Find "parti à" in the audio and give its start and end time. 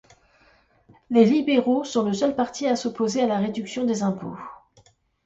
2.35-2.75